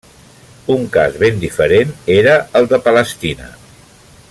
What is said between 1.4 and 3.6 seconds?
diferent era el de Palestina.